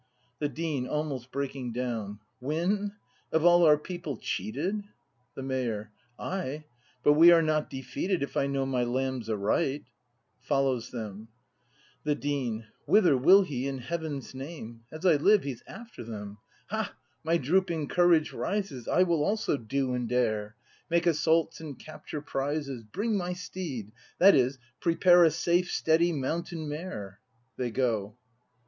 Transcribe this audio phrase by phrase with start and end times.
[0.39, 0.87] The Dean.
[0.87, 2.93] \Almost breaking downil Win?
[3.31, 4.83] Of all our people cheated?—
[5.35, 5.91] The Mayor.
[6.17, 6.63] Ay,
[7.03, 8.23] but we are not defeated.
[8.23, 9.81] If I know my lambs aright!
[9.81, 10.41] The Dean.
[10.41, 11.27] \Follows them.
[12.87, 14.85] Whither will he, in heaven's name?
[14.91, 16.39] As I live, he's after them!
[16.69, 20.55] Ha, my drooping courage rises, I will also do and dare,—
[20.89, 22.83] Make assaults and capture prizes!
[22.91, 27.19] Bring my steed;— that is, prepare A safe, steady mountain mare!
[27.57, 28.15] [They go.